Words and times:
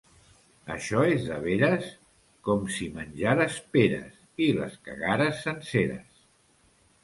Això 0.75 1.03
és 1.15 1.25
de 1.31 1.35
veres? 1.43 1.91
—Com 2.49 2.65
si 2.77 2.89
menjares 2.97 3.61
peres 3.77 4.19
—I 4.47 4.51
les 4.63 4.77
cagares 4.91 5.47
senceres. 5.49 6.29